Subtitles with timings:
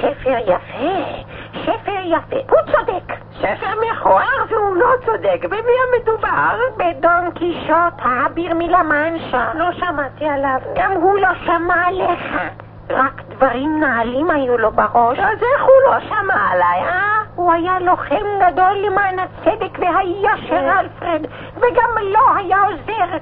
[0.00, 0.88] ספר יפה,
[1.62, 2.36] ספר יפה.
[2.50, 3.14] הוא צודק.
[3.38, 5.44] ספר מכוער והוא לא צודק.
[5.44, 6.56] במי המדובר?
[6.76, 9.50] בדון קישוט, האביר מלמנשה.
[9.54, 10.58] לא שמעתי עליו.
[10.74, 12.36] גם הוא לא שמע עליך.
[12.90, 15.18] רק דברים נעלים היו לו בראש.
[15.18, 17.20] אז איך הוא לא שמע עליי, אה?
[17.34, 23.16] הוא היה לוחם גדול למען הצדק והיושר, אלפרד, וגם לו היה עוזר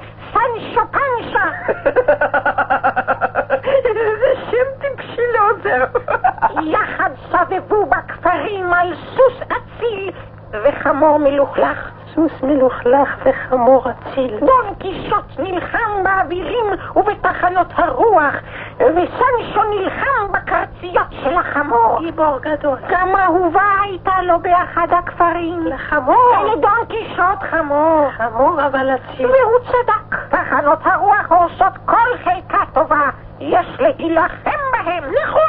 [6.62, 10.10] יחד סבבו בכפרים על סוס אציל
[10.52, 11.90] וחמור מלוכלך.
[12.14, 14.38] סוס מלוכלך וחמור אציל.
[14.40, 16.64] דון קישוט נלחם באווירים
[16.96, 18.34] ובתחנות הרוח,
[18.76, 21.98] וסנצ'ו נלחם בקרציות של החמור.
[22.00, 22.78] גיבור גדול.
[22.88, 25.66] גם אהובה הייתה לו באחד הכפרים.
[25.66, 26.32] לחמור.
[26.52, 28.10] לדון קישוט חמור.
[28.10, 29.26] חמור אבל אציל.
[29.26, 30.16] והוא צדק.
[30.28, 33.10] תחנות הרוח הורסות כל חלקה טובה.
[33.40, 35.04] יש להילחם בהם.
[35.04, 35.47] נכון.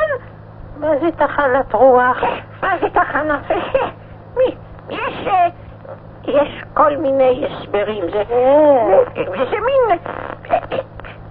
[0.90, 2.18] מה זה תחנת רוח?
[2.62, 3.52] מה זה תחנת?
[4.38, 4.56] מי?
[4.90, 5.28] יש...
[5.28, 5.48] אה,
[6.24, 8.04] יש כל מיני הסברים.
[8.12, 8.24] זה...
[8.32, 9.24] אה.
[9.52, 10.00] זה מין...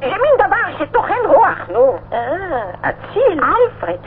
[0.01, 1.99] זה מין דבר שטוחן רוח, נו.
[2.13, 3.41] אה, אציל.
[3.45, 3.99] אלפרד,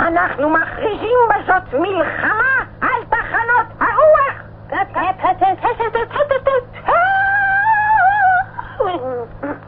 [0.00, 4.36] אנחנו מכריזים בזאת מלחמה על תחנות הרוח!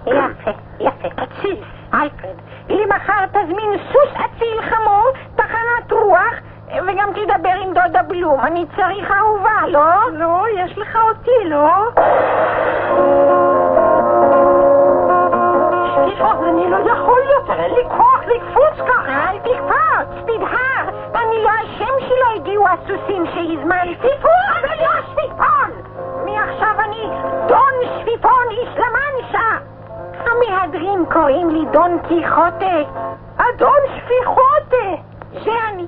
[0.06, 1.08] יפה, יפה.
[1.22, 1.64] אציל.
[1.94, 2.36] אלפרד,
[2.68, 6.34] למחר תזמין סוס אציל חמור, תחנת רוח,
[6.86, 7.54] וגם תדבר
[8.18, 8.40] בלום.
[8.40, 10.10] אני צריך אהובה, לא?
[10.12, 11.90] לא, יש לך אותי, לא?
[15.94, 19.30] סליחה, אני לא יכול יותר, אין לי כוח לקפוץ ככה.
[19.30, 20.88] אל תקפוץ, תדהר.
[21.14, 23.94] אני לא אשם שלא הגיעו הסוסים שהזמנתי.
[23.94, 25.70] שפיפון, אבל לא שפיפון!
[26.24, 27.10] מעכשיו אני
[27.48, 29.58] דון שפיפון איסלמנשה.
[30.26, 32.78] המהדרין קוראים לי דון קיחוטה.
[33.36, 35.02] אדון שפיחוטה!
[35.44, 35.86] זה אני.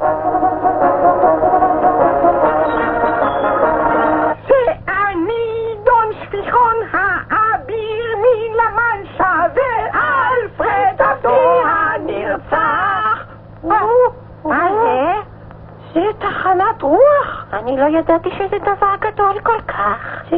[15.95, 17.45] זה תחנת רוח!
[17.53, 20.23] אני לא ידעתי שזה דבר גדול כל כך.
[20.31, 20.37] זה...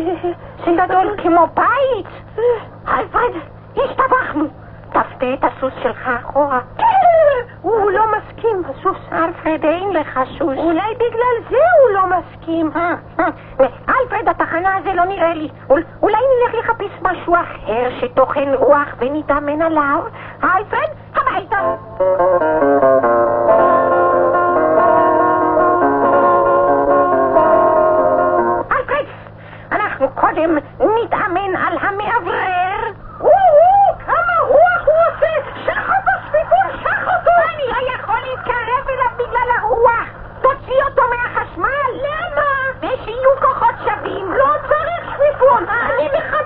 [0.65, 2.07] זה גדול כמו בית.
[2.89, 3.31] אלפרד,
[3.77, 4.45] השתבחנו.
[4.89, 6.61] תפתה את הסוס שלך אחורה.
[7.63, 8.97] הוא לא מסכים, הסוס.
[9.13, 10.59] אלפרד, אין לך סוס.
[10.59, 12.71] אולי בגלל זה הוא לא מסכים.
[12.77, 13.27] אה, אה,
[13.89, 15.49] אלפרד, התחנה הזה לא נראה לי.
[15.71, 20.01] אול- אולי נלך לחפש משהו אחר שטוחן רוח ונתאמן עליו?
[20.45, 20.82] אלפרד.
[30.43, 30.59] קודם
[31.05, 32.93] נתאמן על המאוורר.
[34.07, 35.33] כמה רוח הוא עושה!
[35.67, 37.31] שח אותו, ספיגול, שח אותו!
[37.55, 40.09] אני לא יכול להתקרב אליו בגלל הרוח!
[40.43, 41.91] תוציא אותו מהחשמל!
[41.95, 42.49] למה?
[42.79, 44.33] ושיהיו כוחות שווים!
[44.33, 45.65] לא צריך ספיגול!
[45.69, 46.42] אני מחכה!